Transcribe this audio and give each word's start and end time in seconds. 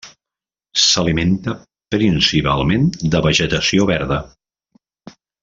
S'alimenta 0.83 1.53
principalment 1.97 2.89
de 3.17 3.23
vegetació 3.27 3.87
verda. 3.93 4.19